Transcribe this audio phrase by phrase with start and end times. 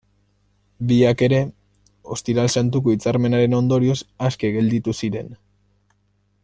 [0.91, 1.41] Biak ere,
[2.15, 3.99] Ostiral Santuko Hitzarmenaren ondorioz
[4.31, 5.33] aske gelditu ziren.